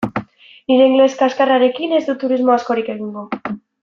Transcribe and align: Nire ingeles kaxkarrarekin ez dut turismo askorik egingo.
Nire 0.71 0.85
ingeles 0.91 1.17
kaxkarrarekin 1.19 1.93
ez 2.01 2.03
dut 2.11 2.19
turismo 2.25 2.55
askorik 2.57 2.91
egingo. 2.99 3.27